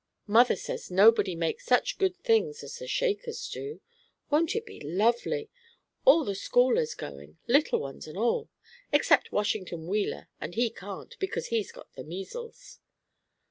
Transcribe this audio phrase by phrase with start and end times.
[0.25, 3.81] Mother says nobody makes such good things as the Shakers do.
[4.31, 5.51] Won't it be lovely?
[6.05, 8.49] All the school is going, little ones and all,
[8.91, 12.79] except Washington Wheeler, and he can't, because he's got the measles."